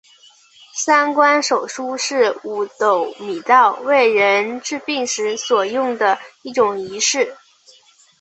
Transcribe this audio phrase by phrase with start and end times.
[0.83, 7.37] 三官手书是五斗米道为人治病时所用的一种仪式。